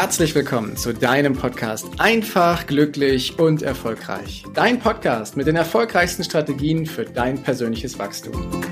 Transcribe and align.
herzlich 0.00 0.34
willkommen 0.34 0.78
zu 0.78 0.94
deinem 0.94 1.34
Podcast 1.34 1.86
Einfach, 1.98 2.66
glücklich 2.66 3.38
und 3.38 3.60
erfolgreich. 3.60 4.44
Dein 4.54 4.78
Podcast 4.78 5.36
mit 5.36 5.46
den 5.46 5.56
erfolgreichsten 5.56 6.24
Strategien 6.24 6.86
für 6.86 7.04
dein 7.04 7.42
persönliches 7.42 7.98
Wachstum. 7.98 8.69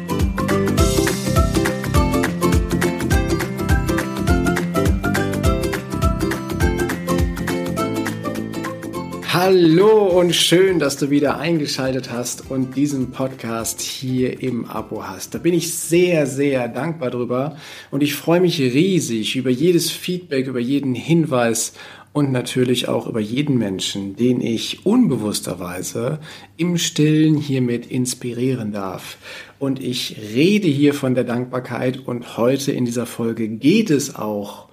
Hallo 9.51 10.09
und 10.09 10.35
schön, 10.35 10.79
dass 10.79 10.99
du 10.99 11.09
wieder 11.09 11.39
eingeschaltet 11.39 12.13
hast 12.13 12.51
und 12.51 12.77
diesen 12.77 13.13
Podcast 13.13 13.81
hier 13.81 14.43
im 14.43 14.67
Abo 14.67 15.05
hast. 15.05 15.35
Da 15.35 15.39
bin 15.39 15.55
ich 15.55 15.73
sehr, 15.73 16.27
sehr 16.27 16.69
dankbar 16.69 17.09
drüber 17.09 17.57
und 17.91 18.03
ich 18.03 18.15
freue 18.15 18.43
mich 18.43 18.61
riesig 18.61 19.37
über 19.37 19.49
jedes 19.49 19.91
Feedback, 19.91 20.49
über 20.49 20.61
jeden 20.61 20.95
Hinweis 20.95 21.73
und 22.13 22.31
natürlich 22.31 22.89
auch 22.89 23.07
über 23.07 23.21
jeden 23.21 23.57
Menschen, 23.57 24.17
den 24.17 24.43
ich 24.43 24.85
unbewussterweise 24.85 26.19
im 26.59 26.77
Stillen 26.77 27.39
hiermit 27.39 27.87
inspirieren 27.91 28.71
darf. 28.71 29.17
Und 29.59 29.83
ich 29.83 30.17
rede 30.35 30.69
hier 30.69 30.93
von 30.93 31.15
der 31.15 31.25
Dankbarkeit 31.25 32.07
und 32.07 32.37
heute 32.37 32.73
in 32.73 32.85
dieser 32.85 33.07
Folge 33.07 33.49
geht 33.49 33.89
es 33.89 34.15
auch 34.15 34.68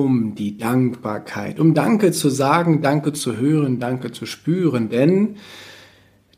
um 0.00 0.34
die 0.34 0.56
Dankbarkeit, 0.58 1.58
um 1.58 1.74
Danke 1.74 2.12
zu 2.12 2.28
sagen, 2.28 2.82
Danke 2.82 3.12
zu 3.12 3.36
hören, 3.36 3.80
Danke 3.80 4.12
zu 4.12 4.26
spüren, 4.26 4.88
denn 4.88 5.36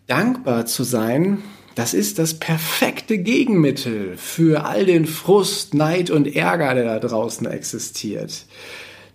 dankbar 0.06 0.66
zu 0.66 0.84
sein, 0.84 1.38
das 1.74 1.94
ist 1.94 2.18
das 2.18 2.34
perfekte 2.34 3.18
Gegenmittel 3.18 4.16
für 4.16 4.64
all 4.64 4.84
den 4.84 5.06
Frust, 5.06 5.74
Neid 5.74 6.10
und 6.10 6.34
Ärger, 6.34 6.74
der 6.74 6.84
da 6.84 6.98
draußen 6.98 7.46
existiert. 7.46 8.46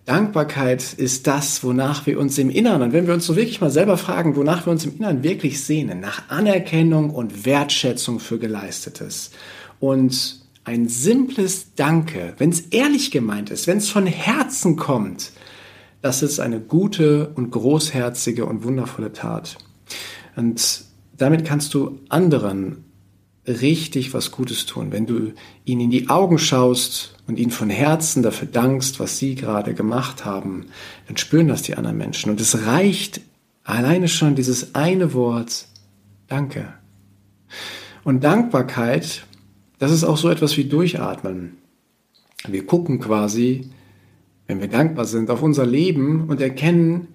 Dankbarkeit 0.05 0.93
ist 0.93 1.27
das, 1.27 1.63
wonach 1.63 2.05
wir 2.05 2.19
uns 2.19 2.37
im 2.37 2.49
Innern, 2.49 2.81
und 2.81 2.93
wenn 2.93 3.07
wir 3.07 3.13
uns 3.13 3.25
so 3.25 3.35
wirklich 3.35 3.61
mal 3.61 3.69
selber 3.69 3.97
fragen, 3.97 4.35
wonach 4.35 4.65
wir 4.65 4.71
uns 4.71 4.85
im 4.85 4.97
Innern 4.97 5.23
wirklich 5.23 5.63
sehnen, 5.63 6.01
nach 6.01 6.29
Anerkennung 6.29 7.09
und 7.09 7.45
Wertschätzung 7.45 8.19
für 8.19 8.37
Geleistetes. 8.37 9.31
Und 9.79 10.42
ein 10.65 10.87
simples 10.87 11.75
Danke, 11.75 12.33
wenn 12.37 12.49
es 12.49 12.61
ehrlich 12.61 13.11
gemeint 13.11 13.49
ist, 13.49 13.67
wenn 13.67 13.77
es 13.77 13.89
von 13.89 14.05
Herzen 14.05 14.75
kommt, 14.75 15.31
das 16.01 16.21
ist 16.21 16.39
eine 16.39 16.59
gute 16.59 17.29
und 17.29 17.51
großherzige 17.51 18.45
und 18.45 18.63
wundervolle 18.63 19.13
Tat. 19.13 19.57
Und 20.35 20.85
damit 21.17 21.45
kannst 21.45 21.73
du 21.73 21.99
anderen 22.09 22.83
richtig 23.47 24.13
was 24.13 24.31
Gutes 24.31 24.65
tun. 24.65 24.91
Wenn 24.91 25.05
du 25.05 25.33
ihnen 25.65 25.81
in 25.81 25.91
die 25.91 26.09
Augen 26.09 26.39
schaust 26.39 27.15
und 27.27 27.37
ihnen 27.37 27.51
von 27.51 27.69
Herzen 27.69 28.23
dafür 28.23 28.47
dankst, 28.47 28.99
was 28.99 29.17
sie 29.17 29.35
gerade 29.35 29.73
gemacht 29.73 30.25
haben, 30.25 30.67
dann 31.07 31.17
spüren 31.17 31.49
das 31.49 31.61
die 31.61 31.75
anderen 31.75 31.97
Menschen. 31.97 32.29
Und 32.31 32.39
es 32.39 32.65
reicht 32.65 33.21
alleine 33.63 34.07
schon 34.07 34.35
dieses 34.35 34.75
eine 34.75 35.13
Wort 35.13 35.67
Danke. 36.27 36.73
Und 38.03 38.23
Dankbarkeit 38.23 39.25
das 39.83 39.91
ist 39.91 40.05
auch 40.05 40.15
so 40.15 40.29
etwas 40.29 40.55
wie 40.55 40.63
Durchatmen. 40.63 41.57
Wir 42.47 42.65
gucken 42.65 43.01
quasi, 43.01 43.69
wenn 44.47 44.61
wir 44.61 44.69
dankbar 44.69 45.03
sind, 45.03 45.29
auf 45.29 45.43
unser 45.43 45.65
Leben 45.65 46.29
und 46.29 46.39
erkennen 46.39 47.09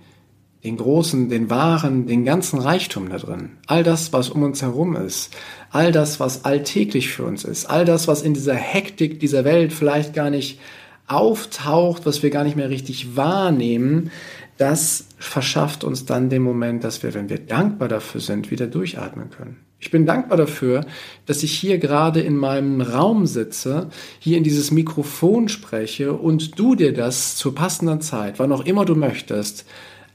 den 0.64 0.76
großen, 0.76 1.30
den 1.30 1.48
wahren, 1.48 2.06
den 2.06 2.26
ganzen 2.26 2.58
Reichtum 2.58 3.08
da 3.08 3.16
drin. 3.16 3.52
All 3.66 3.82
das, 3.82 4.12
was 4.12 4.28
um 4.28 4.42
uns 4.42 4.60
herum 4.60 4.96
ist. 4.96 5.34
All 5.70 5.92
das, 5.92 6.20
was 6.20 6.44
alltäglich 6.44 7.08
für 7.08 7.24
uns 7.24 7.44
ist. 7.44 7.64
All 7.70 7.86
das, 7.86 8.06
was 8.06 8.20
in 8.20 8.34
dieser 8.34 8.56
Hektik 8.56 9.18
dieser 9.18 9.46
Welt 9.46 9.72
vielleicht 9.72 10.12
gar 10.12 10.28
nicht 10.28 10.60
auftaucht, 11.06 12.04
was 12.04 12.22
wir 12.22 12.28
gar 12.28 12.44
nicht 12.44 12.56
mehr 12.56 12.68
richtig 12.68 13.16
wahrnehmen, 13.16 14.10
das 14.58 15.06
verschafft 15.16 15.84
uns 15.84 16.04
dann 16.04 16.28
den 16.28 16.42
Moment, 16.42 16.84
dass 16.84 17.02
wir, 17.02 17.14
wenn 17.14 17.30
wir 17.30 17.38
dankbar 17.38 17.88
dafür 17.88 18.20
sind, 18.20 18.50
wieder 18.50 18.66
durchatmen 18.66 19.30
können. 19.30 19.56
Ich 19.80 19.92
bin 19.92 20.06
dankbar 20.06 20.36
dafür, 20.36 20.84
dass 21.26 21.44
ich 21.44 21.52
hier 21.52 21.78
gerade 21.78 22.20
in 22.20 22.36
meinem 22.36 22.80
Raum 22.80 23.26
sitze, 23.26 23.90
hier 24.18 24.36
in 24.36 24.42
dieses 24.42 24.72
Mikrofon 24.72 25.48
spreche 25.48 26.12
und 26.14 26.58
du 26.58 26.74
dir 26.74 26.92
das 26.92 27.36
zur 27.36 27.54
passenden 27.54 28.00
Zeit, 28.00 28.40
wann 28.40 28.50
auch 28.50 28.64
immer 28.64 28.84
du 28.84 28.96
möchtest, 28.96 29.66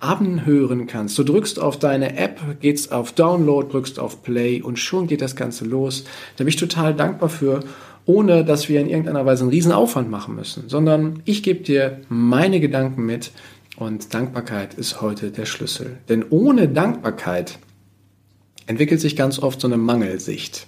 anhören 0.01 0.85
kannst. 0.85 1.17
Du 1.17 1.23
drückst 1.23 1.59
auf 1.59 1.79
deine 1.79 2.17
App, 2.17 2.41
gehst 2.59 2.91
auf 2.91 3.13
Download, 3.13 3.71
drückst 3.71 3.99
auf 3.99 4.21
Play 4.21 4.61
und 4.61 4.77
schon 4.79 5.07
geht 5.07 5.21
das 5.21 5.37
Ganze 5.37 5.63
los. 5.63 6.03
Da 6.35 6.43
bin 6.43 6.49
ich 6.49 6.57
total 6.57 6.93
dankbar 6.93 7.29
für, 7.29 7.61
ohne 8.05 8.43
dass 8.43 8.67
wir 8.67 8.81
in 8.81 8.89
irgendeiner 8.89 9.25
Weise 9.25 9.43
einen 9.43 9.51
riesen 9.51 9.71
Aufwand 9.71 10.11
machen 10.11 10.35
müssen, 10.35 10.67
sondern 10.67 11.21
ich 11.23 11.41
gebe 11.41 11.63
dir 11.63 12.01
meine 12.09 12.59
Gedanken 12.59 13.05
mit 13.05 13.31
und 13.77 14.13
Dankbarkeit 14.13 14.73
ist 14.73 15.01
heute 15.01 15.31
der 15.31 15.45
Schlüssel. 15.45 15.97
Denn 16.09 16.25
ohne 16.29 16.67
Dankbarkeit 16.67 17.59
entwickelt 18.67 19.01
sich 19.01 19.15
ganz 19.15 19.39
oft 19.39 19.61
so 19.61 19.67
eine 19.67 19.77
Mangelsicht. 19.77 20.67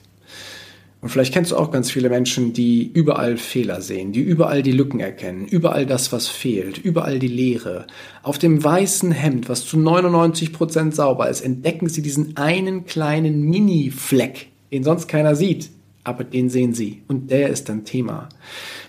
Und 1.05 1.09
vielleicht 1.09 1.35
kennst 1.35 1.51
du 1.51 1.57
auch 1.57 1.69
ganz 1.69 1.91
viele 1.91 2.09
Menschen, 2.09 2.53
die 2.53 2.89
überall 2.91 3.37
Fehler 3.37 3.81
sehen, 3.81 4.11
die 4.11 4.21
überall 4.21 4.63
die 4.63 4.71
Lücken 4.71 4.99
erkennen, 4.99 5.45
überall 5.45 5.85
das, 5.85 6.11
was 6.11 6.27
fehlt, 6.27 6.79
überall 6.79 7.19
die 7.19 7.27
Leere. 7.27 7.85
Auf 8.23 8.39
dem 8.39 8.63
weißen 8.63 9.11
Hemd, 9.11 9.47
was 9.47 9.67
zu 9.67 9.77
99 9.77 10.51
Prozent 10.51 10.95
sauber 10.95 11.29
ist, 11.29 11.41
entdecken 11.41 11.89
sie 11.89 12.01
diesen 12.01 12.37
einen 12.37 12.85
kleinen 12.85 13.43
Mini-Fleck, 13.43 14.47
den 14.71 14.83
sonst 14.83 15.07
keiner 15.07 15.35
sieht, 15.35 15.69
aber 16.03 16.23
den 16.23 16.49
sehen 16.49 16.73
sie. 16.73 17.03
Und 17.07 17.29
der 17.29 17.49
ist 17.49 17.69
dann 17.69 17.85
Thema. 17.85 18.29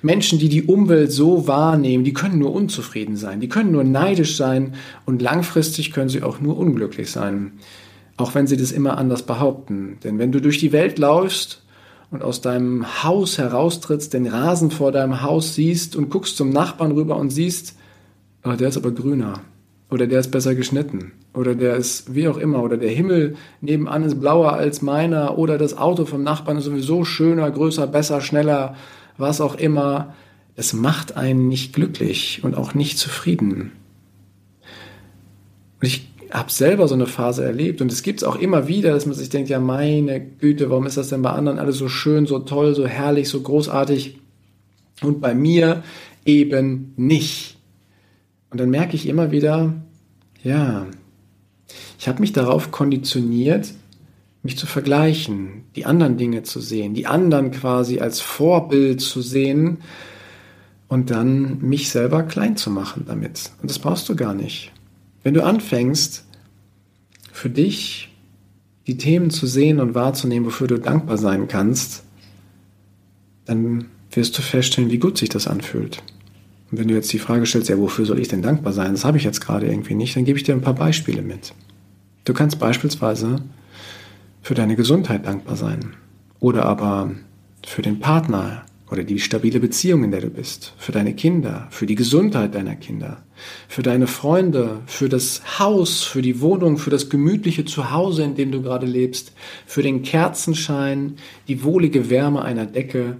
Menschen, 0.00 0.38
die 0.38 0.48
die 0.48 0.62
Umwelt 0.62 1.12
so 1.12 1.46
wahrnehmen, 1.46 2.04
die 2.04 2.14
können 2.14 2.38
nur 2.38 2.54
unzufrieden 2.54 3.18
sein, 3.18 3.40
die 3.40 3.50
können 3.50 3.72
nur 3.72 3.84
neidisch 3.84 4.38
sein 4.38 4.72
und 5.04 5.20
langfristig 5.20 5.92
können 5.92 6.08
sie 6.08 6.22
auch 6.22 6.40
nur 6.40 6.56
unglücklich 6.56 7.10
sein. 7.10 7.52
Auch 8.16 8.34
wenn 8.34 8.46
sie 8.46 8.56
das 8.56 8.72
immer 8.72 8.96
anders 8.96 9.22
behaupten. 9.22 9.98
Denn 10.04 10.18
wenn 10.18 10.32
du 10.32 10.40
durch 10.40 10.58
die 10.58 10.72
Welt 10.72 10.98
läufst 10.98 11.62
und 12.10 12.22
aus 12.22 12.40
deinem 12.40 13.02
Haus 13.02 13.38
heraustrittst, 13.38 14.12
den 14.12 14.26
Rasen 14.26 14.70
vor 14.70 14.92
deinem 14.92 15.22
Haus 15.22 15.54
siehst 15.54 15.96
und 15.96 16.08
guckst 16.08 16.36
zum 16.36 16.50
Nachbarn 16.50 16.92
rüber 16.92 17.16
und 17.16 17.30
siehst, 17.30 17.76
oh, 18.44 18.52
der 18.52 18.68
ist 18.68 18.76
aber 18.76 18.90
grüner. 18.90 19.40
Oder 19.90 20.06
der 20.06 20.20
ist 20.20 20.30
besser 20.30 20.54
geschnitten. 20.54 21.12
Oder 21.32 21.54
der 21.54 21.76
ist 21.76 22.14
wie 22.14 22.28
auch 22.28 22.38
immer. 22.38 22.62
Oder 22.62 22.76
der 22.76 22.90
Himmel 22.90 23.36
nebenan 23.60 24.02
ist 24.02 24.20
blauer 24.20 24.54
als 24.54 24.82
meiner. 24.82 25.38
Oder 25.38 25.58
das 25.58 25.76
Auto 25.76 26.06
vom 26.06 26.22
Nachbarn 26.22 26.56
ist 26.56 26.64
sowieso 26.64 27.04
schöner, 27.04 27.50
größer, 27.50 27.86
besser, 27.86 28.20
schneller, 28.20 28.74
was 29.18 29.40
auch 29.40 29.54
immer. 29.54 30.14
Es 30.56 30.72
macht 30.72 31.16
einen 31.16 31.48
nicht 31.48 31.74
glücklich 31.74 32.40
und 32.42 32.56
auch 32.56 32.74
nicht 32.74 32.98
zufrieden. 32.98 33.72
Und 35.80 35.88
ich 35.88 36.08
habe 36.30 36.50
selber 36.50 36.88
so 36.88 36.94
eine 36.94 37.06
Phase 37.06 37.44
erlebt 37.44 37.80
und 37.80 37.92
es 37.92 38.02
gibt 38.02 38.20
es 38.20 38.24
auch 38.24 38.36
immer 38.36 38.68
wieder, 38.68 38.92
dass 38.92 39.06
man 39.06 39.14
sich 39.14 39.28
denkt, 39.28 39.48
ja 39.48 39.60
meine 39.60 40.20
Güte, 40.20 40.70
warum 40.70 40.86
ist 40.86 40.96
das 40.96 41.08
denn 41.08 41.22
bei 41.22 41.30
anderen 41.30 41.58
alles 41.58 41.76
so 41.76 41.88
schön, 41.88 42.26
so 42.26 42.38
toll, 42.40 42.74
so 42.74 42.86
herrlich, 42.86 43.28
so 43.28 43.40
großartig 43.40 44.18
und 45.02 45.20
bei 45.20 45.34
mir 45.34 45.82
eben 46.24 46.92
nicht. 46.96 47.56
Und 48.50 48.60
dann 48.60 48.70
merke 48.70 48.96
ich 48.96 49.08
immer 49.08 49.30
wieder, 49.30 49.74
ja, 50.42 50.86
ich 51.98 52.08
habe 52.08 52.20
mich 52.20 52.32
darauf 52.32 52.70
konditioniert, 52.70 53.72
mich 54.42 54.56
zu 54.56 54.66
vergleichen, 54.66 55.64
die 55.74 55.86
anderen 55.86 56.16
Dinge 56.16 56.42
zu 56.42 56.60
sehen, 56.60 56.94
die 56.94 57.06
anderen 57.06 57.50
quasi 57.50 58.00
als 58.00 58.20
Vorbild 58.20 59.00
zu 59.00 59.20
sehen 59.22 59.78
und 60.88 61.10
dann 61.10 61.58
mich 61.60 61.90
selber 61.90 62.22
klein 62.22 62.56
zu 62.56 62.70
machen 62.70 63.04
damit. 63.06 63.50
Und 63.60 63.70
das 63.70 63.78
brauchst 63.78 64.08
du 64.08 64.16
gar 64.16 64.34
nicht. 64.34 64.72
Wenn 65.26 65.34
du 65.34 65.42
anfängst, 65.42 66.24
für 67.32 67.50
dich 67.50 68.14
die 68.86 68.96
Themen 68.96 69.30
zu 69.30 69.48
sehen 69.48 69.80
und 69.80 69.96
wahrzunehmen, 69.96 70.46
wofür 70.46 70.68
du 70.68 70.78
dankbar 70.78 71.18
sein 71.18 71.48
kannst, 71.48 72.04
dann 73.44 73.86
wirst 74.12 74.38
du 74.38 74.42
feststellen, 74.42 74.92
wie 74.92 75.00
gut 75.00 75.18
sich 75.18 75.28
das 75.28 75.48
anfühlt. 75.48 76.00
Und 76.70 76.78
wenn 76.78 76.86
du 76.86 76.94
jetzt 76.94 77.12
die 77.12 77.18
Frage 77.18 77.44
stellst, 77.44 77.68
ja, 77.68 77.76
wofür 77.76 78.06
soll 78.06 78.20
ich 78.20 78.28
denn 78.28 78.40
dankbar 78.40 78.72
sein? 78.72 78.92
Das 78.92 79.04
habe 79.04 79.18
ich 79.18 79.24
jetzt 79.24 79.40
gerade 79.40 79.66
irgendwie 79.66 79.96
nicht, 79.96 80.14
dann 80.14 80.24
gebe 80.24 80.38
ich 80.38 80.44
dir 80.44 80.54
ein 80.54 80.60
paar 80.60 80.76
Beispiele 80.76 81.22
mit. 81.22 81.54
Du 82.24 82.32
kannst 82.32 82.60
beispielsweise 82.60 83.42
für 84.42 84.54
deine 84.54 84.76
Gesundheit 84.76 85.26
dankbar 85.26 85.56
sein 85.56 85.96
oder 86.38 86.66
aber 86.66 87.10
für 87.66 87.82
den 87.82 87.98
Partner, 87.98 88.64
oder 88.90 89.02
die 89.02 89.18
stabile 89.18 89.58
Beziehung, 89.58 90.04
in 90.04 90.10
der 90.12 90.20
du 90.20 90.30
bist, 90.30 90.72
für 90.78 90.92
deine 90.92 91.14
Kinder, 91.14 91.66
für 91.70 91.86
die 91.86 91.96
Gesundheit 91.96 92.54
deiner 92.54 92.76
Kinder, 92.76 93.24
für 93.68 93.82
deine 93.82 94.06
Freunde, 94.06 94.80
für 94.86 95.08
das 95.08 95.58
Haus, 95.58 96.04
für 96.04 96.22
die 96.22 96.40
Wohnung, 96.40 96.78
für 96.78 96.90
das 96.90 97.10
gemütliche 97.10 97.64
Zuhause, 97.64 98.22
in 98.22 98.36
dem 98.36 98.52
du 98.52 98.62
gerade 98.62 98.86
lebst, 98.86 99.32
für 99.66 99.82
den 99.82 100.02
Kerzenschein, 100.02 101.16
die 101.48 101.64
wohlige 101.64 102.10
Wärme 102.10 102.42
einer 102.42 102.66
Decke, 102.66 103.16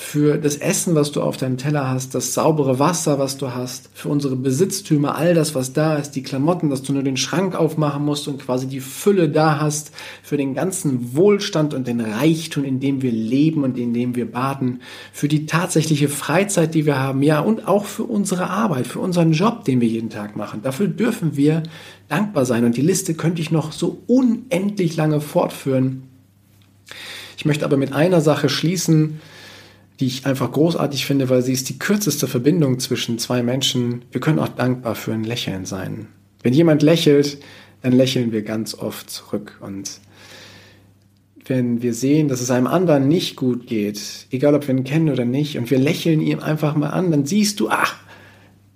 für 0.00 0.38
das 0.38 0.56
Essen, 0.56 0.94
was 0.94 1.12
du 1.12 1.20
auf 1.20 1.36
deinem 1.36 1.58
Teller 1.58 1.88
hast, 1.90 2.14
das 2.14 2.32
saubere 2.32 2.78
Wasser, 2.78 3.18
was 3.18 3.36
du 3.36 3.54
hast, 3.54 3.90
für 3.92 4.08
unsere 4.08 4.34
Besitztümer, 4.34 5.14
all 5.14 5.34
das, 5.34 5.54
was 5.54 5.74
da 5.74 5.96
ist, 5.96 6.12
die 6.12 6.22
Klamotten, 6.22 6.70
dass 6.70 6.82
du 6.82 6.94
nur 6.94 7.02
den 7.02 7.18
Schrank 7.18 7.54
aufmachen 7.54 8.06
musst 8.06 8.26
und 8.26 8.40
quasi 8.40 8.66
die 8.66 8.80
Fülle 8.80 9.28
da 9.28 9.60
hast, 9.60 9.92
für 10.22 10.38
den 10.38 10.54
ganzen 10.54 11.14
Wohlstand 11.14 11.74
und 11.74 11.86
den 11.86 12.00
Reichtum, 12.00 12.64
in 12.64 12.80
dem 12.80 13.02
wir 13.02 13.12
leben 13.12 13.62
und 13.62 13.76
in 13.76 13.92
dem 13.92 14.16
wir 14.16 14.28
baden, 14.28 14.80
für 15.12 15.28
die 15.28 15.44
tatsächliche 15.44 16.08
Freizeit, 16.08 16.74
die 16.74 16.86
wir 16.86 16.98
haben, 16.98 17.22
ja, 17.22 17.40
und 17.40 17.68
auch 17.68 17.84
für 17.84 18.04
unsere 18.04 18.48
Arbeit, 18.48 18.86
für 18.86 19.00
unseren 19.00 19.32
Job, 19.32 19.66
den 19.66 19.82
wir 19.82 19.88
jeden 19.88 20.08
Tag 20.08 20.34
machen. 20.34 20.62
Dafür 20.62 20.88
dürfen 20.88 21.36
wir 21.36 21.62
dankbar 22.08 22.46
sein. 22.46 22.64
Und 22.64 22.78
die 22.78 22.82
Liste 22.82 23.12
könnte 23.12 23.42
ich 23.42 23.50
noch 23.50 23.70
so 23.70 24.00
unendlich 24.06 24.96
lange 24.96 25.20
fortführen. 25.20 26.04
Ich 27.36 27.44
möchte 27.44 27.66
aber 27.66 27.76
mit 27.76 27.92
einer 27.92 28.22
Sache 28.22 28.48
schließen, 28.48 29.20
die 30.00 30.06
ich 30.06 30.26
einfach 30.26 30.50
großartig 30.50 31.04
finde, 31.04 31.28
weil 31.28 31.42
sie 31.42 31.52
ist 31.52 31.68
die 31.68 31.78
kürzeste 31.78 32.26
Verbindung 32.26 32.78
zwischen 32.78 33.18
zwei 33.18 33.42
Menschen. 33.42 34.02
Wir 34.10 34.20
können 34.20 34.38
auch 34.38 34.48
dankbar 34.48 34.94
für 34.94 35.12
ein 35.12 35.24
Lächeln 35.24 35.66
sein. 35.66 36.06
Wenn 36.42 36.54
jemand 36.54 36.82
lächelt, 36.82 37.38
dann 37.82 37.92
lächeln 37.92 38.32
wir 38.32 38.42
ganz 38.42 38.74
oft 38.74 39.10
zurück. 39.10 39.58
Und 39.60 40.00
wenn 41.44 41.82
wir 41.82 41.92
sehen, 41.92 42.28
dass 42.28 42.40
es 42.40 42.50
einem 42.50 42.66
anderen 42.66 43.08
nicht 43.08 43.36
gut 43.36 43.66
geht, 43.66 44.00
egal 44.30 44.54
ob 44.54 44.66
wir 44.66 44.74
ihn 44.74 44.84
kennen 44.84 45.10
oder 45.10 45.26
nicht, 45.26 45.58
und 45.58 45.70
wir 45.70 45.78
lächeln 45.78 46.22
ihm 46.22 46.40
einfach 46.40 46.74
mal 46.74 46.90
an, 46.90 47.10
dann 47.10 47.26
siehst 47.26 47.60
du, 47.60 47.68
ach, 47.68 47.96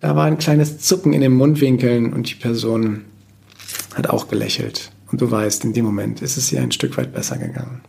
da 0.00 0.16
war 0.16 0.26
ein 0.26 0.36
kleines 0.36 0.80
Zucken 0.80 1.14
in 1.14 1.22
den 1.22 1.32
Mundwinkeln 1.32 2.12
und 2.12 2.30
die 2.30 2.34
Person 2.34 3.06
hat 3.94 4.10
auch 4.10 4.28
gelächelt. 4.28 4.90
Und 5.10 5.22
du 5.22 5.30
weißt, 5.30 5.64
in 5.64 5.72
dem 5.72 5.86
Moment 5.86 6.20
ist 6.20 6.36
es 6.36 6.52
ihr 6.52 6.60
ein 6.60 6.72
Stück 6.72 6.98
weit 6.98 7.14
besser 7.14 7.38
gegangen. 7.38 7.80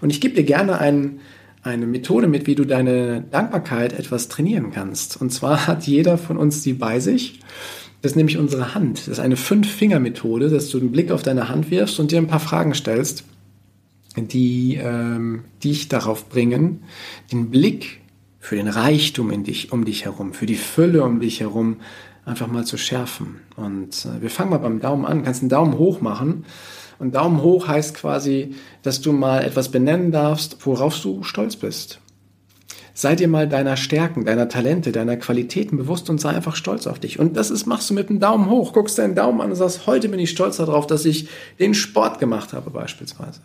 Und 0.00 0.10
ich 0.10 0.22
gebe 0.22 0.34
dir 0.34 0.44
gerne 0.44 0.78
einen 0.78 1.20
eine 1.62 1.86
Methode 1.86 2.26
mit, 2.26 2.46
wie 2.46 2.54
du 2.54 2.64
deine 2.64 3.22
Dankbarkeit 3.30 3.92
etwas 3.92 4.28
trainieren 4.28 4.70
kannst. 4.72 5.20
Und 5.20 5.30
zwar 5.30 5.66
hat 5.66 5.86
jeder 5.86 6.16
von 6.18 6.36
uns 6.36 6.62
die 6.62 6.72
bei 6.72 7.00
sich. 7.00 7.40
Das 8.02 8.12
ist 8.12 8.16
nämlich 8.16 8.38
unsere 8.38 8.74
Hand. 8.74 9.00
Das 9.00 9.08
ist 9.08 9.20
eine 9.20 9.36
Fünf-Finger-Methode, 9.36 10.48
dass 10.48 10.70
du 10.70 10.78
einen 10.78 10.90
Blick 10.90 11.10
auf 11.10 11.22
deine 11.22 11.48
Hand 11.50 11.70
wirfst 11.70 12.00
und 12.00 12.12
dir 12.12 12.18
ein 12.18 12.28
paar 12.28 12.40
Fragen 12.40 12.74
stellst, 12.74 13.24
die 14.16 14.78
ähm, 14.82 15.44
dich 15.62 15.88
darauf 15.88 16.28
bringen, 16.30 16.82
den 17.30 17.50
Blick 17.50 18.00
für 18.38 18.56
den 18.56 18.68
Reichtum 18.68 19.30
in 19.30 19.44
dich, 19.44 19.70
um 19.70 19.84
dich 19.84 20.06
herum, 20.06 20.32
für 20.32 20.46
die 20.46 20.54
Fülle 20.54 21.04
um 21.04 21.20
dich 21.20 21.40
herum 21.40 21.76
einfach 22.24 22.46
mal 22.46 22.64
zu 22.64 22.78
schärfen. 22.78 23.36
Und 23.56 24.06
äh, 24.06 24.22
wir 24.22 24.30
fangen 24.30 24.50
mal 24.50 24.58
beim 24.58 24.80
Daumen 24.80 25.04
an. 25.04 25.18
Du 25.18 25.24
kannst 25.24 25.42
einen 25.42 25.50
Daumen 25.50 25.76
hoch 25.76 26.00
machen 26.00 26.46
und 27.00 27.14
Daumen 27.14 27.42
hoch 27.42 27.66
heißt 27.66 27.94
quasi, 27.94 28.54
dass 28.82 29.00
du 29.00 29.12
mal 29.12 29.42
etwas 29.42 29.70
benennen 29.70 30.12
darfst, 30.12 30.58
worauf 30.66 31.00
du 31.00 31.22
stolz 31.22 31.56
bist. 31.56 31.98
Sei 32.92 33.16
dir 33.16 33.26
mal 33.26 33.48
deiner 33.48 33.78
Stärken, 33.78 34.26
deiner 34.26 34.50
Talente, 34.50 34.92
deiner 34.92 35.16
Qualitäten 35.16 35.78
bewusst 35.78 36.10
und 36.10 36.20
sei 36.20 36.28
einfach 36.30 36.56
stolz 36.56 36.86
auf 36.86 36.98
dich. 36.98 37.18
Und 37.18 37.38
das 37.38 37.50
ist, 37.50 37.64
machst 37.64 37.88
du 37.88 37.94
mit 37.94 38.10
dem 38.10 38.20
Daumen 38.20 38.50
hoch, 38.50 38.74
guckst 38.74 38.98
deinen 38.98 39.14
Daumen 39.14 39.40
an 39.40 39.48
und 39.48 39.56
sagst, 39.56 39.86
heute 39.86 40.10
bin 40.10 40.20
ich 40.20 40.30
stolz 40.30 40.58
darauf, 40.58 40.86
dass 40.86 41.06
ich 41.06 41.28
den 41.58 41.72
Sport 41.72 42.18
gemacht 42.18 42.52
habe 42.52 42.68
beispielsweise. 42.68 43.40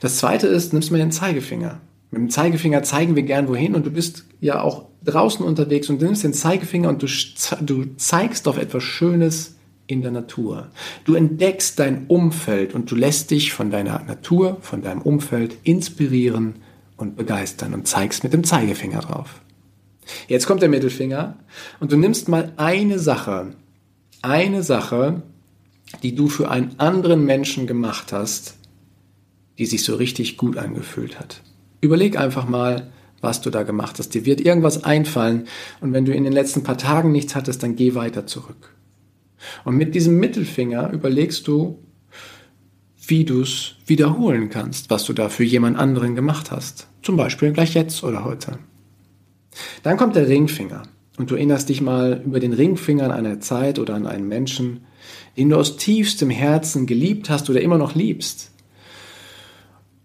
Das 0.00 0.18
zweite 0.18 0.46
ist, 0.46 0.74
nimmst 0.74 0.90
mir 0.90 0.98
den 0.98 1.12
Zeigefinger. 1.12 1.80
Mit 2.10 2.20
dem 2.20 2.30
Zeigefinger 2.30 2.82
zeigen 2.82 3.16
wir 3.16 3.22
gern 3.22 3.48
wohin 3.48 3.74
und 3.74 3.86
du 3.86 3.90
bist 3.90 4.26
ja 4.40 4.60
auch 4.60 4.86
draußen 5.04 5.44
unterwegs 5.44 5.88
und 5.88 6.02
du 6.02 6.04
nimmst 6.04 6.24
den 6.24 6.34
Zeigefinger 6.34 6.90
und 6.90 7.02
du, 7.02 7.06
du 7.62 7.96
zeigst 7.96 8.46
auf 8.46 8.58
etwas 8.58 8.82
Schönes, 8.82 9.56
in 9.90 10.02
der 10.02 10.10
Natur. 10.10 10.68
Du 11.04 11.14
entdeckst 11.14 11.78
dein 11.78 12.06
Umfeld 12.06 12.74
und 12.74 12.90
du 12.90 12.96
lässt 12.96 13.30
dich 13.30 13.52
von 13.52 13.70
deiner 13.70 14.02
Natur, 14.04 14.58
von 14.60 14.82
deinem 14.82 15.02
Umfeld 15.02 15.56
inspirieren 15.64 16.56
und 16.96 17.16
begeistern 17.16 17.74
und 17.74 17.88
zeigst 17.88 18.22
mit 18.24 18.32
dem 18.32 18.44
Zeigefinger 18.44 19.00
drauf. 19.00 19.40
Jetzt 20.28 20.46
kommt 20.46 20.62
der 20.62 20.68
Mittelfinger 20.68 21.36
und 21.78 21.92
du 21.92 21.96
nimmst 21.96 22.28
mal 22.28 22.52
eine 22.56 22.98
Sache, 22.98 23.54
eine 24.22 24.62
Sache, 24.62 25.22
die 26.02 26.14
du 26.14 26.28
für 26.28 26.50
einen 26.50 26.74
anderen 26.78 27.24
Menschen 27.24 27.66
gemacht 27.66 28.12
hast, 28.12 28.56
die 29.58 29.66
sich 29.66 29.84
so 29.84 29.96
richtig 29.96 30.36
gut 30.36 30.56
angefühlt 30.56 31.18
hat. 31.18 31.42
Überleg 31.80 32.18
einfach 32.18 32.48
mal, 32.48 32.90
was 33.20 33.40
du 33.40 33.50
da 33.50 33.62
gemacht 33.62 33.98
hast. 33.98 34.14
Dir 34.14 34.24
wird 34.24 34.40
irgendwas 34.40 34.84
einfallen 34.84 35.46
und 35.80 35.92
wenn 35.92 36.04
du 36.04 36.12
in 36.12 36.24
den 36.24 36.32
letzten 36.32 36.62
paar 36.62 36.78
Tagen 36.78 37.12
nichts 37.12 37.34
hattest, 37.34 37.62
dann 37.62 37.76
geh 37.76 37.94
weiter 37.94 38.26
zurück. 38.26 38.74
Und 39.64 39.76
mit 39.76 39.94
diesem 39.94 40.18
Mittelfinger 40.18 40.92
überlegst 40.92 41.46
du, 41.46 41.78
wie 43.06 43.24
du 43.24 43.42
es 43.42 43.74
wiederholen 43.86 44.50
kannst, 44.50 44.90
was 44.90 45.04
du 45.04 45.12
da 45.12 45.28
für 45.28 45.44
jemand 45.44 45.78
anderen 45.78 46.14
gemacht 46.14 46.50
hast. 46.50 46.86
Zum 47.02 47.16
Beispiel 47.16 47.52
gleich 47.52 47.74
jetzt 47.74 48.04
oder 48.04 48.24
heute. 48.24 48.58
Dann 49.82 49.96
kommt 49.96 50.16
der 50.16 50.28
Ringfinger. 50.28 50.82
Und 51.18 51.30
du 51.30 51.34
erinnerst 51.34 51.68
dich 51.68 51.80
mal 51.82 52.22
über 52.24 52.40
den 52.40 52.52
Ringfinger 52.52 53.04
an 53.04 53.10
eine 53.10 53.40
Zeit 53.40 53.78
oder 53.78 53.94
an 53.94 54.06
einen 54.06 54.28
Menschen, 54.28 54.84
den 55.36 55.50
du 55.50 55.56
aus 55.56 55.76
tiefstem 55.76 56.30
Herzen 56.30 56.86
geliebt 56.86 57.28
hast 57.28 57.50
oder 57.50 57.60
immer 57.60 57.78
noch 57.78 57.94
liebst. 57.94 58.52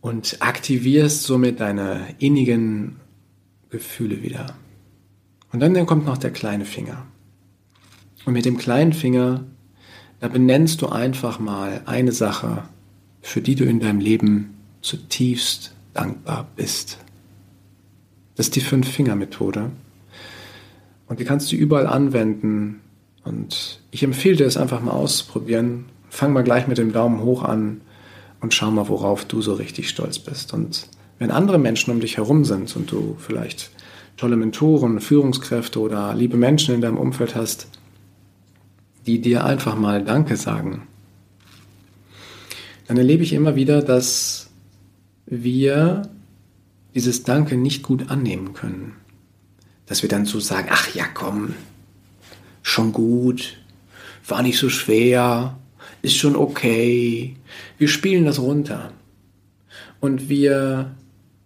Und 0.01 0.37
aktivierst 0.39 1.23
somit 1.23 1.59
deine 1.59 2.01
innigen 2.19 2.97
Gefühle 3.69 4.23
wieder. 4.23 4.55
Und 5.51 5.61
dann 5.61 5.85
kommt 5.85 6.05
noch 6.05 6.17
der 6.17 6.31
kleine 6.31 6.65
Finger. 6.65 7.05
Und 8.25 8.33
mit 8.33 8.45
dem 8.45 8.57
kleinen 8.57 8.93
Finger, 8.93 9.43
da 10.19 10.27
benennst 10.27 10.81
du 10.81 10.87
einfach 10.87 11.39
mal 11.39 11.81
eine 11.85 12.11
Sache, 12.11 12.63
für 13.21 13.41
die 13.41 13.55
du 13.55 13.65
in 13.65 13.79
deinem 13.79 13.99
Leben 13.99 14.55
zutiefst 14.81 15.73
dankbar 15.93 16.47
bist. 16.55 16.99
Das 18.35 18.47
ist 18.47 18.55
die 18.55 18.61
Fünf-Finger-Methode. 18.61 19.71
Und 21.07 21.19
die 21.19 21.25
kannst 21.25 21.51
du 21.51 21.55
überall 21.55 21.87
anwenden. 21.87 22.81
Und 23.23 23.79
ich 23.91 24.03
empfehle 24.03 24.37
dir 24.37 24.45
es 24.45 24.57
einfach 24.57 24.81
mal 24.81 24.91
auszuprobieren. 24.91 25.85
Fang 26.09 26.33
mal 26.33 26.43
gleich 26.43 26.67
mit 26.67 26.77
dem 26.77 26.93
Daumen 26.93 27.21
hoch 27.21 27.43
an 27.43 27.81
und 28.41 28.53
schau 28.53 28.71
mal, 28.71 28.89
worauf 28.89 29.25
du 29.25 29.41
so 29.41 29.53
richtig 29.53 29.89
stolz 29.89 30.19
bist. 30.19 30.53
Und 30.53 30.87
wenn 31.19 31.31
andere 31.31 31.57
Menschen 31.57 31.91
um 31.91 31.99
dich 31.99 32.17
herum 32.17 32.43
sind 32.45 32.75
und 32.75 32.91
du 32.91 33.15
vielleicht 33.19 33.71
tolle 34.17 34.35
Mentoren, 34.35 34.99
Führungskräfte 34.99 35.79
oder 35.79 36.13
liebe 36.13 36.37
Menschen 36.37 36.75
in 36.75 36.81
deinem 36.81 36.97
Umfeld 36.97 37.35
hast, 37.35 37.67
die 39.05 39.21
dir 39.21 39.45
einfach 39.45 39.75
mal 39.75 40.03
Danke 40.03 40.35
sagen, 40.37 40.87
dann 42.87 42.97
erlebe 42.97 43.23
ich 43.23 43.33
immer 43.33 43.55
wieder, 43.55 43.81
dass 43.81 44.49
wir 45.25 46.09
dieses 46.93 47.23
Danke 47.23 47.57
nicht 47.57 47.83
gut 47.83 48.09
annehmen 48.09 48.53
können. 48.53 48.93
Dass 49.85 50.01
wir 50.01 50.09
dann 50.09 50.25
so 50.25 50.39
sagen, 50.39 50.69
ach 50.71 50.93
ja, 50.93 51.05
komm, 51.13 51.53
schon 52.61 52.91
gut, 52.93 53.57
war 54.27 54.41
nicht 54.41 54.57
so 54.57 54.69
schwer, 54.69 55.57
ist 56.01 56.15
schon 56.15 56.35
okay. 56.35 57.35
Wir 57.77 57.87
spielen 57.87 58.25
das 58.25 58.39
runter. 58.39 58.91
Und 59.99 60.29
wir 60.29 60.95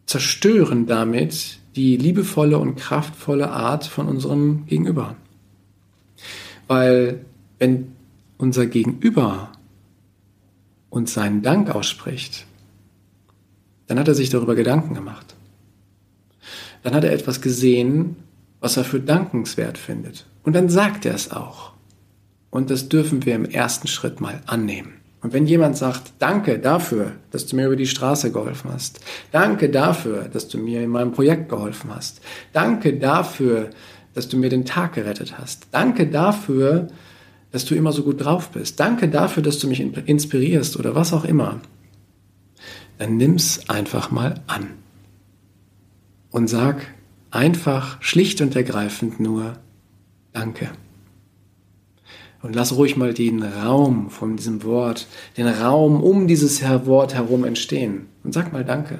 zerstören 0.05 0.85
damit 0.85 1.59
die 1.75 1.97
liebevolle 1.97 2.57
und 2.57 2.75
kraftvolle 2.75 3.49
Art 3.51 3.85
von 3.85 4.07
unserem 4.07 4.65
Gegenüber. 4.65 5.15
Weil 6.67 7.25
wenn 7.59 7.91
unser 8.37 8.65
Gegenüber 8.65 9.51
uns 10.89 11.13
seinen 11.13 11.41
Dank 11.41 11.69
ausspricht, 11.69 12.45
dann 13.87 13.99
hat 13.99 14.07
er 14.07 14.15
sich 14.15 14.29
darüber 14.29 14.55
Gedanken 14.55 14.93
gemacht. 14.93 15.35
Dann 16.83 16.93
hat 16.93 17.03
er 17.03 17.11
etwas 17.11 17.41
gesehen, 17.41 18.15
was 18.59 18.77
er 18.77 18.83
für 18.83 18.99
dankenswert 18.99 19.77
findet. 19.77 20.25
Und 20.43 20.53
dann 20.53 20.69
sagt 20.69 21.05
er 21.05 21.13
es 21.13 21.31
auch. 21.31 21.73
Und 22.49 22.71
das 22.71 22.89
dürfen 22.89 23.25
wir 23.25 23.35
im 23.35 23.45
ersten 23.45 23.87
Schritt 23.87 24.21
mal 24.21 24.41
annehmen. 24.47 24.93
Und 25.21 25.33
wenn 25.33 25.45
jemand 25.45 25.75
sagt, 25.75 26.13
danke 26.19 26.59
dafür, 26.59 27.11
dass 27.31 27.45
du 27.45 27.55
mir 27.55 27.65
über 27.65 27.75
die 27.75 27.87
Straße 27.87 28.31
geholfen 28.31 28.71
hast, 28.71 29.01
danke 29.31 29.69
dafür, 29.69 30.29
dass 30.31 30.47
du 30.47 30.57
mir 30.57 30.81
in 30.81 30.89
meinem 30.89 31.11
Projekt 31.11 31.49
geholfen 31.49 31.93
hast, 31.93 32.21
danke 32.53 32.97
dafür, 32.97 33.69
dass 34.13 34.29
du 34.29 34.37
mir 34.37 34.49
den 34.49 34.65
Tag 34.65 34.93
gerettet 34.93 35.37
hast, 35.37 35.67
danke 35.71 36.07
dafür, 36.07 36.87
dass 37.51 37.65
du 37.65 37.75
immer 37.75 37.91
so 37.91 38.03
gut 38.03 38.23
drauf 38.23 38.49
bist. 38.49 38.79
Danke 38.79 39.09
dafür, 39.09 39.43
dass 39.43 39.59
du 39.59 39.67
mich 39.67 39.79
inspirierst 39.79 40.77
oder 40.77 40.95
was 40.95 41.13
auch 41.13 41.25
immer. 41.25 41.61
Dann 42.97 43.17
nimm's 43.17 43.69
einfach 43.69 44.11
mal 44.11 44.41
an. 44.47 44.67
Und 46.31 46.47
sag 46.47 46.85
einfach 47.31 48.01
schlicht 48.01 48.41
und 48.41 48.55
ergreifend 48.55 49.19
nur 49.19 49.57
Danke. 50.31 50.69
Und 52.41 52.55
lass 52.55 52.75
ruhig 52.75 52.95
mal 52.95 53.13
den 53.13 53.43
Raum 53.43 54.09
von 54.09 54.37
diesem 54.37 54.63
Wort, 54.63 55.07
den 55.37 55.47
Raum 55.47 56.01
um 56.01 56.27
dieses 56.27 56.61
Wort 56.85 57.13
herum 57.13 57.43
entstehen. 57.43 58.05
Und 58.23 58.33
sag 58.33 58.53
mal 58.53 58.63
Danke. 58.63 58.99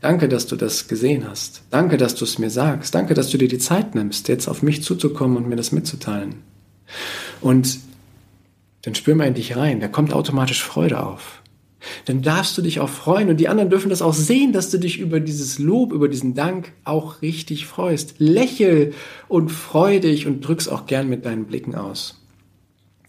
Danke, 0.00 0.28
dass 0.28 0.46
du 0.46 0.56
das 0.56 0.88
gesehen 0.88 1.28
hast. 1.28 1.64
Danke, 1.70 1.96
dass 1.96 2.14
du 2.14 2.24
es 2.24 2.38
mir 2.38 2.50
sagst. 2.50 2.94
Danke, 2.94 3.14
dass 3.14 3.30
du 3.30 3.38
dir 3.38 3.48
die 3.48 3.58
Zeit 3.58 3.94
nimmst, 3.94 4.28
jetzt 4.28 4.48
auf 4.48 4.62
mich 4.62 4.82
zuzukommen 4.82 5.36
und 5.36 5.48
mir 5.48 5.56
das 5.56 5.72
mitzuteilen. 5.72 6.36
Und 7.40 7.80
dann 8.82 8.94
spür 8.94 9.14
mal 9.14 9.26
in 9.26 9.34
dich 9.34 9.56
rein, 9.56 9.80
da 9.80 9.88
kommt 9.88 10.12
automatisch 10.12 10.62
Freude 10.62 11.02
auf. 11.02 11.42
dann 12.06 12.22
darfst 12.22 12.56
du 12.58 12.62
dich 12.62 12.80
auch 12.80 12.88
freuen 12.88 13.28
und 13.28 13.38
die 13.38 13.48
anderen 13.48 13.70
dürfen 13.70 13.90
das 13.90 14.02
auch 14.02 14.14
sehen, 14.14 14.52
dass 14.52 14.70
du 14.70 14.78
dich 14.78 14.98
über 14.98 15.20
dieses 15.20 15.58
Lob, 15.58 15.92
über 15.92 16.08
diesen 16.08 16.34
Dank 16.34 16.72
auch 16.84 17.22
richtig 17.22 17.66
freust. 17.66 18.14
Lächel 18.18 18.92
und 19.28 19.50
freu 19.50 20.00
dich 20.00 20.26
und 20.26 20.40
drück's 20.40 20.68
auch 20.68 20.86
gern 20.86 21.08
mit 21.08 21.24
deinen 21.24 21.44
Blicken 21.44 21.74
aus. 21.74 22.20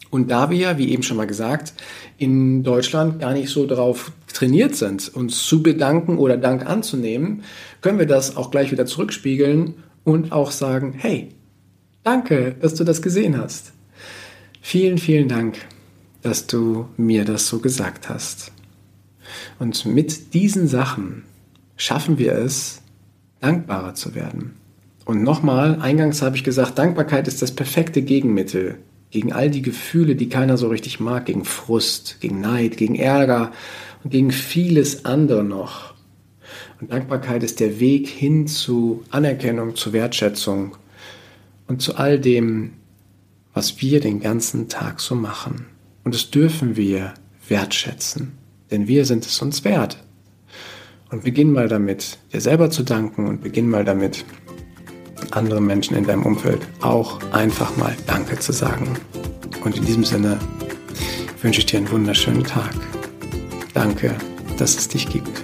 Und 0.09 0.31
da 0.31 0.49
wir, 0.49 0.77
wie 0.77 0.91
eben 0.91 1.03
schon 1.03 1.17
mal 1.17 1.27
gesagt, 1.27 1.73
in 2.17 2.63
Deutschland 2.63 3.19
gar 3.19 3.33
nicht 3.33 3.49
so 3.49 3.65
darauf 3.65 4.11
trainiert 4.33 4.75
sind, 4.75 5.13
uns 5.13 5.45
zu 5.45 5.61
bedanken 5.61 6.17
oder 6.17 6.37
Dank 6.37 6.65
anzunehmen, 6.65 7.43
können 7.81 7.99
wir 7.99 8.05
das 8.05 8.37
auch 8.37 8.49
gleich 8.51 8.71
wieder 8.71 8.85
zurückspiegeln 8.85 9.75
und 10.03 10.31
auch 10.31 10.51
sagen, 10.51 10.93
hey, 10.97 11.29
danke, 12.07 12.55
dass 12.61 12.73
du 12.73 12.85
das 12.85 13.01
gesehen 13.01 13.37
hast. 13.37 13.73
Vielen, 14.61 14.97
vielen 14.97 15.27
Dank, 15.27 15.57
dass 16.21 16.47
du 16.47 16.87
mir 16.95 17.25
das 17.25 17.47
so 17.47 17.59
gesagt 17.59 18.07
hast. 18.07 18.53
Und 19.59 19.85
mit 19.85 20.33
diesen 20.33 20.69
Sachen 20.69 21.23
schaffen 21.75 22.17
wir 22.17 22.31
es, 22.31 22.81
dankbarer 23.41 23.93
zu 23.93 24.15
werden. 24.15 24.55
Und 25.03 25.21
nochmal, 25.21 25.81
eingangs 25.81 26.21
habe 26.21 26.37
ich 26.37 26.45
gesagt, 26.45 26.77
Dankbarkeit 26.79 27.27
ist 27.27 27.41
das 27.41 27.51
perfekte 27.51 28.01
Gegenmittel 28.01 28.77
gegen 29.11 29.33
all 29.33 29.49
die 29.49 29.61
Gefühle, 29.61 30.15
die 30.15 30.29
keiner 30.29 30.57
so 30.57 30.69
richtig 30.69 31.01
mag, 31.01 31.25
gegen 31.25 31.43
Frust, 31.43 32.17
gegen 32.21 32.39
Neid, 32.39 32.77
gegen 32.77 32.95
Ärger 32.95 33.51
und 34.03 34.11
gegen 34.11 34.31
vieles 34.31 35.03
andere 35.03 35.43
noch. 35.43 35.93
Und 36.79 36.91
Dankbarkeit 36.91 37.43
ist 37.43 37.59
der 37.59 37.81
Weg 37.81 38.07
hin 38.07 38.47
zu 38.47 39.03
Anerkennung, 39.09 39.75
zu 39.75 39.91
Wertschätzung 39.91 40.77
und 41.67 41.81
zu 41.81 41.95
all 41.95 42.19
dem, 42.19 42.73
was 43.53 43.81
wir 43.81 43.99
den 43.99 44.19
ganzen 44.19 44.69
Tag 44.69 44.99
so 44.99 45.15
machen. 45.15 45.65
Und 46.03 46.13
das 46.13 46.31
dürfen 46.31 46.75
wir 46.75 47.13
wertschätzen, 47.47 48.33
denn 48.71 48.87
wir 48.87 49.05
sind 49.05 49.25
es 49.25 49.41
uns 49.41 49.63
wert. 49.63 50.03
Und 51.09 51.23
beginn 51.23 51.53
mal 51.53 51.67
damit, 51.67 52.17
dir 52.33 52.41
selber 52.41 52.69
zu 52.69 52.83
danken 52.83 53.27
und 53.27 53.41
beginn 53.41 53.69
mal 53.69 53.85
damit, 53.85 54.25
anderen 55.31 55.65
Menschen 55.65 55.95
in 55.95 56.05
deinem 56.05 56.23
Umfeld 56.23 56.61
auch 56.81 57.19
einfach 57.31 57.75
mal 57.77 57.95
Danke 58.05 58.39
zu 58.39 58.51
sagen. 58.51 58.97
Und 59.63 59.77
in 59.77 59.85
diesem 59.85 60.03
Sinne 60.03 60.39
wünsche 61.41 61.59
ich 61.59 61.65
dir 61.65 61.77
einen 61.77 61.91
wunderschönen 61.91 62.43
Tag. 62.43 62.73
Danke, 63.73 64.15
dass 64.57 64.77
es 64.77 64.87
dich 64.87 65.09
gibt. 65.09 65.43